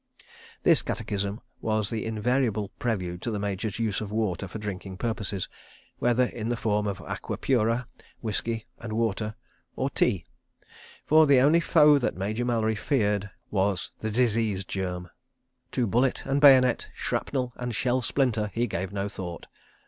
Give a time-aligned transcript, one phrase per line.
[0.63, 5.47] This catechism was the invariable prelude to the Major's use of water for drinking purposes,
[5.99, 7.85] whether in the form of aqua pura,
[8.19, 9.35] whisky and water,
[9.75, 10.25] or tea.
[11.05, 15.07] For the only foe that Major Mallery feared was the disease germ.
[15.73, 19.45] To bullet and bayonet, shrapnel and shell splinter, he gave no thought.